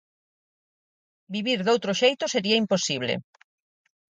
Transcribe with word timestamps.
Vivir 1.35 1.59
doutro 1.63 1.91
xeito 2.01 2.25
sería 2.33 2.61
imposible. 2.63 3.13